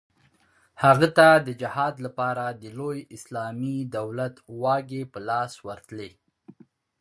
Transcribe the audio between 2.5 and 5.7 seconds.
د لوی اسلامي دولت واګې په لاس